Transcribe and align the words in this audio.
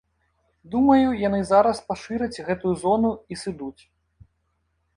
Думаю, 0.75 1.07
яны 1.27 1.41
зараз 1.51 1.83
пашыраць 1.91 2.43
гэтую 2.49 2.73
зону 2.85 3.11
і 3.35 3.41
сыдуць. 3.43 3.81